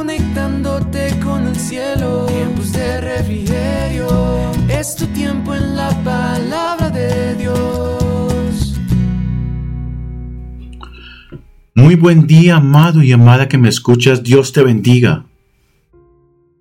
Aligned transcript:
conectándote 0.00 1.14
con 1.22 1.46
el 1.46 1.56
cielo. 1.56 2.24
Tiempos 2.24 2.72
de 2.72 3.02
refrigerio, 3.02 4.08
es 4.70 4.96
tu 4.96 5.06
tiempo 5.08 5.54
en 5.54 5.76
la 5.76 5.90
palabra 6.02 6.88
de 6.88 7.34
Dios. 7.34 8.80
Muy 11.74 11.96
buen 11.96 12.26
día, 12.26 12.56
amado 12.56 13.02
y 13.02 13.12
amada 13.12 13.46
que 13.46 13.58
me 13.58 13.68
escuchas. 13.68 14.22
Dios 14.22 14.54
te 14.54 14.62
bendiga. 14.62 15.26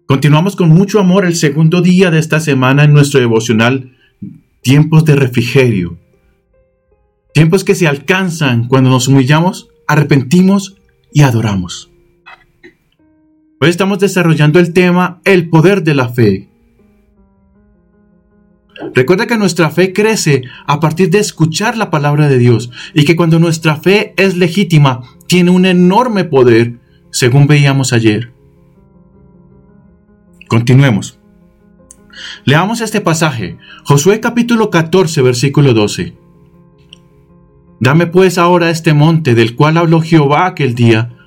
Continuamos 0.05 0.57
con 0.57 0.67
mucho 0.67 0.99
amor 0.99 1.25
el 1.25 1.37
segundo 1.37 1.81
día 1.81 2.11
de 2.11 2.19
esta 2.19 2.41
semana 2.41 2.83
en 2.83 2.91
nuestro 2.91 3.21
devocional 3.21 3.95
Tiempos 4.61 5.05
de 5.05 5.15
refrigerio. 5.15 5.97
Tiempos 7.33 7.63
que 7.63 7.75
se 7.75 7.87
alcanzan 7.87 8.67
cuando 8.67 8.89
nos 8.89 9.07
humillamos, 9.07 9.69
arrepentimos 9.87 10.75
y 11.13 11.21
adoramos. 11.21 11.89
Hoy 13.61 13.69
estamos 13.69 13.99
desarrollando 13.99 14.57
el 14.59 14.71
tema 14.71 15.19
El 15.25 15.49
poder 15.49 15.83
de 15.83 15.93
la 15.93 16.07
fe. 16.07 16.47
Recuerda 18.95 19.27
que 19.27 19.37
nuestra 19.37 19.69
fe 19.69 19.91
crece 19.91 20.43
a 20.65 20.79
partir 20.79 21.09
de 21.09 21.19
escuchar 21.19 21.75
la 21.75 21.89
palabra 21.89 22.29
de 22.29 22.37
Dios 22.37 22.71
y 22.93 23.03
que 23.03 23.17
cuando 23.17 23.37
nuestra 23.37 23.75
fe 23.75 24.13
es 24.15 24.37
legítima 24.37 25.01
tiene 25.27 25.51
un 25.51 25.65
enorme 25.65 26.23
poder, 26.23 26.79
según 27.11 27.47
veíamos 27.47 27.91
ayer. 27.91 28.31
Continuemos. 30.47 31.19
Leamos 32.45 32.79
este 32.79 33.01
pasaje, 33.01 33.57
Josué 33.83 34.21
capítulo 34.21 34.69
14, 34.69 35.21
versículo 35.21 35.73
12. 35.73 36.15
Dame 37.81 38.07
pues 38.07 38.37
ahora 38.37 38.69
este 38.69 38.93
monte 38.93 39.35
del 39.35 39.55
cual 39.57 39.77
habló 39.77 39.99
Jehová 40.01 40.45
aquel 40.45 40.75
día, 40.75 41.18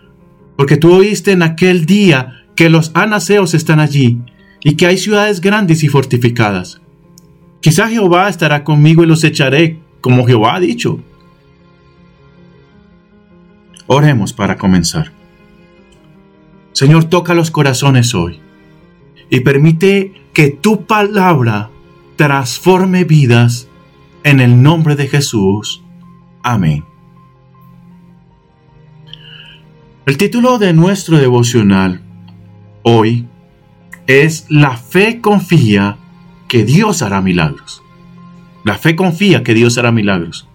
porque 0.63 0.77
tú 0.77 0.95
oíste 0.95 1.33
en 1.33 1.43
aquel 1.43 1.87
día 1.87 2.45
que 2.55 2.71
los 2.71 2.93
anaseos 2.95 3.53
están 3.53 3.81
allí, 3.81 4.21
y 4.63 4.77
que 4.77 4.87
hay 4.87 4.97
ciudades 4.97 5.41
grandes 5.41 5.83
y 5.83 5.89
fortificadas. 5.89 6.81
Quizá 7.61 7.89
Jehová 7.89 8.29
estará 8.29 8.63
conmigo 8.63 9.03
y 9.03 9.09
los 9.09 9.25
echaré, 9.25 9.81
como 10.01 10.25
Jehová 10.25 10.55
ha 10.55 10.61
dicho. 10.61 11.01
Oremos 13.89 14.33
para 14.33 14.57
comenzar. 14.57 15.11
Señor, 16.71 17.07
toca 17.07 17.35
los 17.35 17.51
corazones 17.51 18.15
hoy 18.15 18.39
y 19.31 19.41
permite 19.41 20.13
que 20.33 20.51
tu 20.51 20.87
palabra 20.87 21.71
transforme 22.15 23.03
vidas 23.03 23.67
en 24.23 24.39
el 24.39 24.63
nombre 24.63 24.95
de 24.95 25.09
Jesús. 25.09 25.83
Amén. 26.45 26.92
El 30.05 30.17
título 30.17 30.59
de 30.59 30.73
nuestro 30.73 31.17
devocional 31.19 32.01
hoy 32.83 33.29
es 34.09 34.47
La 34.49 34.77
fe 34.77 35.21
confía 35.21 35.97
que 36.49 36.65
Dios 36.65 37.03
hará 37.03 37.21
milagros. 37.21 37.85
La 38.65 38.79
fe 38.79 38.97
confía 38.97 39.45
que 39.45 39.55
Dios 39.55 39.79
hará 39.79 39.93
milagros. 39.93 40.49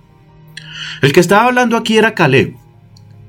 El 1.02 1.14
que 1.14 1.22
estaba 1.22 1.46
hablando 1.46 1.78
aquí 1.78 1.96
era 1.98 2.14
Caleb. 2.14 2.56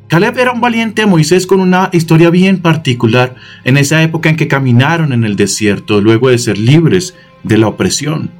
Caleb 0.08 0.36
era 0.38 0.50
un 0.50 0.60
valiente 0.60 1.06
Moisés 1.06 1.46
con 1.46 1.60
una 1.60 1.88
historia 1.92 2.30
bien 2.30 2.62
particular 2.62 3.36
en 3.62 3.76
esa 3.76 4.02
época 4.02 4.28
en 4.28 4.34
que 4.34 4.48
caminaron 4.48 5.12
en 5.12 5.22
el 5.22 5.36
desierto 5.36 6.00
luego 6.00 6.30
de 6.30 6.38
ser 6.38 6.58
libres 6.58 7.14
de 7.44 7.58
la 7.58 7.68
opresión. 7.68 8.32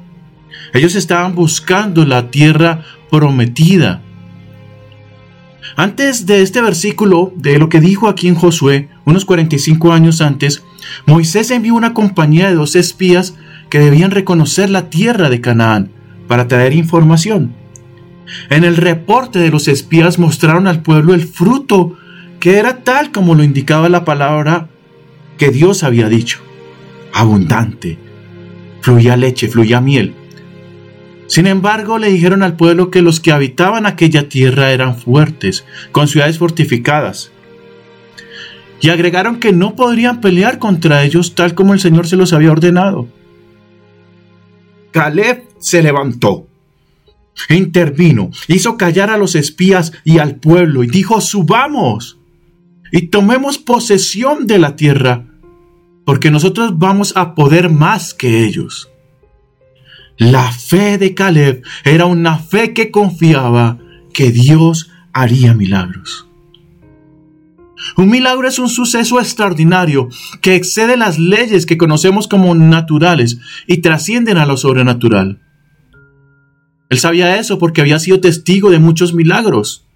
Ellos 0.75 0.97
estaban 0.97 1.37
buscando 1.37 2.05
la 2.05 2.33
tierra 2.33 2.83
prometida. 3.09 4.03
Antes 5.77 6.27
de 6.27 6.43
este 6.43 6.61
versículo, 6.61 7.33
de 7.37 7.59
lo 7.59 7.69
que 7.69 7.81
dijo 7.81 8.09
aquí 8.09 8.29
en 8.29 8.35
Josué, 8.35 8.89
unos 9.05 9.25
45 9.25 9.93
años 9.93 10.21
antes, 10.21 10.63
Moisés 11.07 11.51
envió 11.51 11.75
una 11.75 11.95
compañía 11.95 12.49
de 12.49 12.55
dos 12.55 12.77
espías 12.77 13.35
que 13.69 13.79
debían 13.79 14.11
reconocer 14.11 14.71
la 14.71 14.89
tierra 14.91 15.29
de 15.29 15.41
Canaán 15.41 15.91
para 16.27 16.49
traer 16.49 16.73
información. 16.73 17.55
En 18.51 18.65
el 18.65 18.77
reporte 18.77 19.39
de 19.39 19.51
los 19.51 19.69
espías 19.69 20.19
mostraron 20.19 20.67
al 20.67 20.83
pueblo 20.83 21.15
el 21.15 21.27
fruto 21.27 21.97
que 22.41 22.59
era 22.59 22.85
tal 22.85 23.11
como 23.11 23.35
lo 23.35 23.43
indicaba 23.43 23.89
la 23.89 24.05
palabra 24.05 24.69
que 25.39 25.51
Dios 25.51 25.83
había 25.83 26.09
dicho. 26.09 26.41
Abundante. 27.13 27.99
Fluía 28.81 29.17
leche, 29.17 29.49
fluía 29.49 29.81
miel. 29.81 30.15
Sin 31.29 31.47
embargo, 31.47 31.99
le 31.99 32.11
dijeron 32.11 32.43
al 32.43 32.57
pueblo 32.57 32.91
que 32.91 33.03
los 33.03 33.21
que 33.21 33.31
habitaban 33.31 33.87
aquella 33.87 34.29
tierra 34.29 34.73
eran 34.73 34.99
fuertes, 34.99 35.65
con 35.93 36.09
ciudades 36.09 36.39
fortificadas. 36.39 37.31
Y 38.81 38.89
agregaron 38.89 39.39
que 39.39 39.53
no 39.53 39.77
podrían 39.77 40.21
pelear 40.21 40.59
contra 40.59 41.05
ellos 41.05 41.37
tal 41.37 41.55
como 41.55 41.75
el 41.75 41.81
Señor 41.81 42.09
se 42.09 42.17
los 42.17 42.33
había 42.33 42.51
ordenado. 42.51 43.09
Caleb 44.91 45.45
se 45.61 45.83
levantó 45.83 46.49
intervino, 47.49 48.31
hizo 48.49 48.77
callar 48.77 49.11
a 49.11 49.17
los 49.17 49.35
espías 49.35 49.93
y 50.05 50.19
al 50.19 50.37
pueblo 50.37 50.85
y 50.85 50.89
dijo, 50.89 51.21
subamos 51.21 52.19
y 52.91 53.09
tomemos 53.09 53.59
posesión 53.59 54.47
de 54.47 54.59
la 54.59 54.77
tierra, 54.77 55.27
porque 56.05 56.31
nosotros 56.31 56.79
vamos 56.79 57.13
a 57.17 57.35
poder 57.35 57.71
más 57.71 58.15
que 58.15 58.45
ellos. 58.45 58.91
La 60.19 60.51
fe 60.51 60.99
de 60.99 61.15
Caleb 61.15 61.63
era 61.85 62.07
una 62.07 62.39
fe 62.39 62.75
que 62.75 62.91
confiaba 62.91 63.79
que 64.13 64.33
Dios 64.33 64.91
haría 65.13 65.55
milagros. 65.55 66.29
Un 67.97 68.11
milagro 68.11 68.49
es 68.49 68.59
un 68.59 68.69
suceso 68.69 69.21
extraordinario 69.21 70.09
que 70.43 70.57
excede 70.57 70.97
las 70.97 71.21
leyes 71.21 71.67
que 71.67 71.79
conocemos 71.79 72.27
como 72.27 72.53
naturales 72.57 73.39
y 73.69 73.79
trascienden 73.79 74.39
a 74.39 74.47
lo 74.47 74.57
sobrenatural. 74.57 75.41
Él 76.91 76.99
sabía 76.99 77.39
eso 77.39 77.61
porque 77.61 77.81
había 77.81 78.01
sido 78.01 78.21
testigo 78.21 78.71
de 78.71 78.81
muchos 78.81 79.15
milagros. 79.15 79.87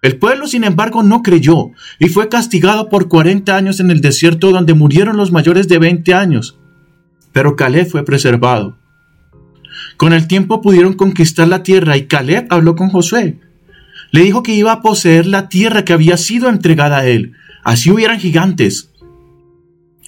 El 0.00 0.16
pueblo, 0.16 0.46
sin 0.46 0.62
embargo, 0.62 1.02
no 1.02 1.22
creyó 1.22 1.70
y 1.98 2.08
fue 2.08 2.28
castigado 2.28 2.88
por 2.88 3.08
40 3.08 3.56
años 3.56 3.80
en 3.80 3.90
el 3.90 4.00
desierto 4.00 4.52
donde 4.52 4.74
murieron 4.74 5.16
los 5.16 5.32
mayores 5.32 5.66
de 5.66 5.78
20 5.78 6.14
años. 6.14 6.57
Pero 7.32 7.56
Caleb 7.56 7.88
fue 7.88 8.04
preservado. 8.04 8.76
Con 9.96 10.12
el 10.12 10.26
tiempo 10.28 10.60
pudieron 10.60 10.94
conquistar 10.94 11.48
la 11.48 11.62
tierra 11.62 11.96
y 11.96 12.06
Caleb 12.06 12.46
habló 12.50 12.76
con 12.76 12.88
Josué. 12.88 13.38
Le 14.10 14.22
dijo 14.22 14.42
que 14.42 14.54
iba 14.54 14.72
a 14.72 14.80
poseer 14.80 15.26
la 15.26 15.48
tierra 15.48 15.84
que 15.84 15.92
había 15.92 16.16
sido 16.16 16.48
entregada 16.48 16.98
a 16.98 17.06
él. 17.06 17.32
Así 17.64 17.90
hubieran 17.90 18.18
gigantes. 18.18 18.90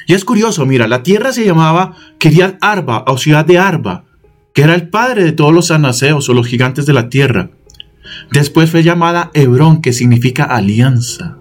Y 0.07 0.15
es 0.15 0.25
curioso, 0.25 0.65
mira, 0.67 0.89
la 0.89 1.03
tierra 1.03 1.33
se 1.33 1.45
llamaba 1.45 1.95
Kiriat 2.19 2.57
Arba 2.61 3.05
o 3.07 3.19
ciudad 3.19 3.45
de 3.45 3.59
Arba 3.59 4.05
que 4.53 4.63
era 4.63 4.75
el 4.75 4.89
padre 4.89 5.25
de 5.25 5.33
todos 5.33 5.53
los 5.53 5.71
anaseos 5.71 6.29
o 6.29 6.35
los 6.35 6.47
gigantes 6.47 6.87
de 6.87 6.93
la 6.93 7.09
tierra. 7.09 7.51
Después 8.33 8.71
fue 8.71 8.83
llamada 8.83 9.31
Hebrón, 9.35 9.83
que 9.83 9.93
significa 9.93 10.45
alianza. 10.45 11.39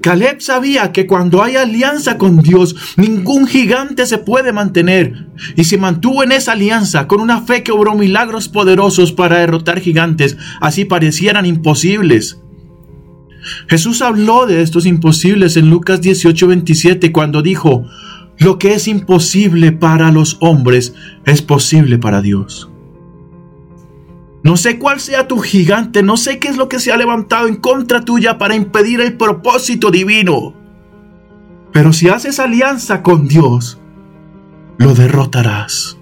Caleb 0.00 0.40
sabía 0.40 0.92
que 0.92 1.06
cuando 1.06 1.42
hay 1.42 1.56
alianza 1.56 2.18
con 2.18 2.38
Dios, 2.38 2.74
ningún 2.96 3.46
gigante 3.46 4.06
se 4.06 4.18
puede 4.18 4.52
mantener. 4.52 5.28
Y 5.56 5.64
se 5.64 5.78
mantuvo 5.78 6.22
en 6.22 6.32
esa 6.32 6.52
alianza 6.52 7.06
con 7.06 7.20
una 7.20 7.42
fe 7.42 7.62
que 7.62 7.72
obró 7.72 7.94
milagros 7.94 8.48
poderosos 8.48 9.12
para 9.12 9.38
derrotar 9.38 9.80
gigantes, 9.80 10.36
así 10.60 10.84
parecieran 10.84 11.46
imposibles. 11.46 12.40
Jesús 13.68 14.02
habló 14.02 14.46
de 14.46 14.62
estos 14.62 14.84
imposibles 14.84 15.56
en 15.56 15.70
Lucas 15.70 16.00
18:27 16.00 17.12
cuando 17.12 17.42
dijo, 17.42 17.86
lo 18.38 18.58
que 18.58 18.74
es 18.74 18.86
imposible 18.86 19.72
para 19.72 20.12
los 20.12 20.36
hombres 20.40 20.94
es 21.24 21.42
posible 21.42 21.98
para 21.98 22.22
Dios. 22.22 22.70
No 24.48 24.56
sé 24.56 24.78
cuál 24.78 24.98
sea 24.98 25.28
tu 25.28 25.40
gigante, 25.40 26.02
no 26.02 26.16
sé 26.16 26.38
qué 26.38 26.48
es 26.48 26.56
lo 26.56 26.70
que 26.70 26.80
se 26.80 26.90
ha 26.90 26.96
levantado 26.96 27.48
en 27.48 27.56
contra 27.56 28.06
tuya 28.06 28.38
para 28.38 28.54
impedir 28.54 29.02
el 29.02 29.12
propósito 29.12 29.90
divino. 29.90 30.54
Pero 31.70 31.92
si 31.92 32.08
haces 32.08 32.40
alianza 32.40 33.02
con 33.02 33.28
Dios, 33.28 33.78
lo 34.78 34.94
derrotarás. 34.94 35.98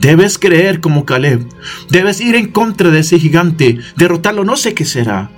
Debes 0.00 0.38
creer 0.38 0.80
como 0.80 1.04
Caleb. 1.04 1.44
Debes 1.90 2.20
ir 2.20 2.36
en 2.36 2.52
contra 2.52 2.90
de 2.90 3.00
ese 3.00 3.18
gigante, 3.18 3.80
derrotarlo, 3.96 4.44
no 4.44 4.56
sé 4.56 4.72
qué 4.72 4.84
será. 4.84 5.32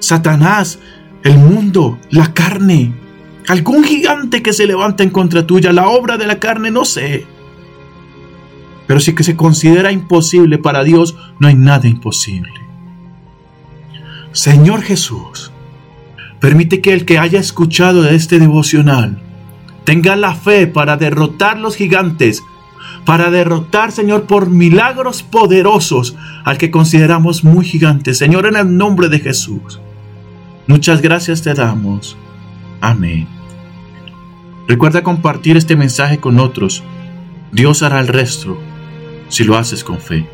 Satanás, 0.00 0.80
el 1.22 1.38
mundo, 1.38 2.00
la 2.10 2.34
carne, 2.34 2.92
algún 3.46 3.84
gigante 3.84 4.42
que 4.42 4.52
se 4.52 4.66
levanta 4.66 5.04
en 5.04 5.10
contra 5.10 5.46
tuya, 5.46 5.72
la 5.72 5.86
obra 5.86 6.16
de 6.16 6.26
la 6.26 6.40
carne, 6.40 6.72
no 6.72 6.84
sé. 6.84 7.28
Pero 8.88 9.00
si 9.00 9.14
que 9.14 9.22
se 9.22 9.36
considera 9.36 9.92
imposible 9.92 10.56
para 10.56 10.82
Dios, 10.82 11.14
no 11.38 11.46
hay 11.46 11.54
nada 11.54 11.86
imposible. 11.86 12.50
Señor 14.32 14.80
Jesús, 14.80 15.52
permite 16.40 16.80
que 16.80 16.94
el 16.94 17.04
que 17.04 17.18
haya 17.18 17.38
escuchado 17.38 18.02
de 18.02 18.16
este 18.16 18.38
devocional 18.38 19.20
tenga 19.84 20.16
la 20.16 20.34
fe 20.34 20.66
para 20.66 20.96
derrotar 20.96 21.58
los 21.58 21.76
gigantes, 21.76 22.42
para 23.04 23.30
derrotar, 23.30 23.92
Señor, 23.92 24.24
por 24.24 24.48
milagros 24.48 25.22
poderosos 25.22 26.16
al 26.44 26.56
que 26.56 26.70
consideramos 26.70 27.44
muy 27.44 27.66
gigante. 27.66 28.14
Señor, 28.14 28.46
en 28.46 28.56
el 28.56 28.74
nombre 28.74 29.10
de 29.10 29.18
Jesús. 29.18 29.80
Muchas 30.66 31.02
gracias 31.02 31.42
te 31.42 31.52
damos. 31.52 32.16
Amén. 32.80 33.28
Recuerda 34.66 35.02
compartir 35.02 35.58
este 35.58 35.76
mensaje 35.76 36.18
con 36.18 36.40
otros. 36.40 36.82
Dios 37.52 37.82
hará 37.82 38.00
el 38.00 38.08
resto 38.08 38.58
si 39.28 39.44
lo 39.44 39.56
haces 39.56 39.84
con 39.84 39.98
fe. 39.98 40.26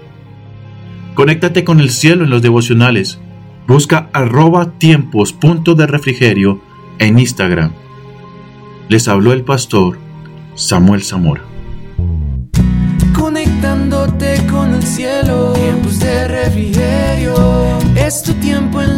Conéctate 1.15 1.65
con 1.65 1.81
el 1.81 1.91
cielo 1.91 2.25
en 2.25 2.31
los 2.31 2.43
devocionales. 2.43 3.19
Busca 3.67 4.11
arroba 4.13 4.73
tiempos 4.79 5.33
de 5.75 5.87
refrigerio 5.87 6.61
en 6.99 7.19
Instagram. 7.19 7.73
Les 8.89 9.09
habló 9.09 9.33
el 9.33 9.43
pastor 9.43 9.99
Samuel 10.55 11.03
Zamora. 11.03 11.43
Conectándote 13.17 14.45
con 14.51 14.75
el 14.75 14.83
cielo, 14.83 15.53
tiempos 15.53 16.01
de 16.01 16.29
refrigerio. 16.29 17.79
Es 17.97 18.23
tu 18.23 18.35
tiempo 18.35 18.83
en 18.83 18.94